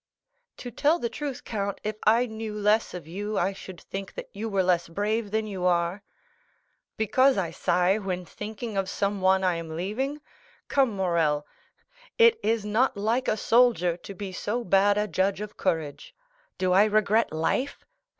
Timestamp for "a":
13.27-13.37, 14.97-15.07